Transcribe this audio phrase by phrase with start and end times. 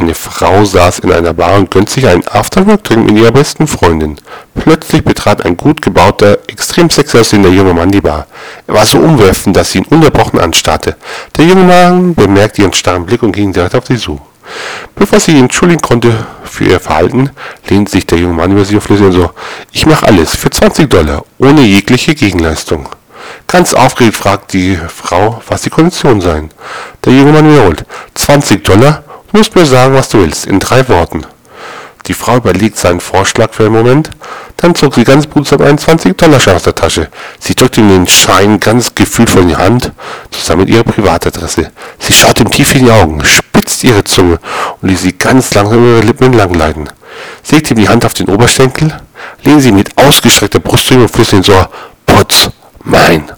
[0.00, 4.16] Eine Frau saß in einer Bar und gönnte sich einen Afterwork-Drink mit ihrer besten Freundin.
[4.54, 8.26] Plötzlich betrat ein gut gebauter, extrem sexy aussehender junger Mann die Bar.
[8.66, 10.96] Er war so umwerfend, dass sie ihn unterbrochen anstarrte.
[11.36, 14.18] Der junge Mann bemerkte ihren starren Blick und ging direkt auf sie zu.
[14.94, 17.28] Bevor sie ihn entschuldigen konnte für ihr Verhalten,
[17.68, 19.30] lehnte sich der junge Mann über sie und so,
[19.70, 22.88] ich mache alles für 20 Dollar, ohne jegliche Gegenleistung.
[23.46, 26.50] Ganz aufgeregt fragt die Frau, was die Konditionen seien.
[27.04, 30.88] Der junge Mann wiederholt, 20 Dollar Du musst mir sagen, was du willst, in drei
[30.88, 31.24] Worten.
[32.06, 34.10] Die Frau überlegt seinen Vorschlag für einen Moment,
[34.56, 37.08] dann zog sie ganz behutsam einen 20-Dollar-Schein aus der Tasche.
[37.38, 39.92] Sie drückte ihm den Schein ganz gefühlvoll in die Hand,
[40.32, 41.70] zusammen mit ihrer Privatadresse.
[42.00, 44.40] Sie schaut ihm tief in die Augen, spitzt ihre Zunge
[44.82, 46.88] und ließ sie ganz langsam über ihre Lippen entlang gleiten.
[47.44, 48.92] Sie ihm die Hand auf den Oberschenkel,
[49.44, 51.70] lehnt sie mit ausgestreckter Brust zu ihm und flüstert ins Ohr,
[52.04, 52.50] Putz
[52.82, 53.30] mein.